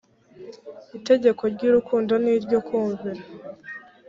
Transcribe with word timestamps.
itegeko 0.97 1.43
ry’urukundo 1.53 2.13
n’iryo 2.23 2.59
kumvira 2.67 3.21